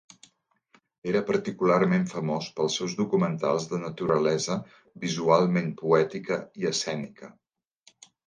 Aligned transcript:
Era 1.09 1.19
particularment 1.25 2.07
famós 2.13 2.47
pels 2.59 2.77
seus 2.79 2.95
documentals 3.01 3.67
de 3.75 3.79
naturalesa 3.83 4.57
visualment 5.05 5.71
poètica 5.85 6.39
i 6.63 6.69
escènica. 6.73 7.33